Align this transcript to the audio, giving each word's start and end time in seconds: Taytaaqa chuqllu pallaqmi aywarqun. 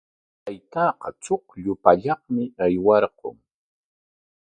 Taytaaqa 0.43 1.07
chuqllu 1.23 1.73
pallaqmi 1.83 2.43
aywarqun. 2.65 3.37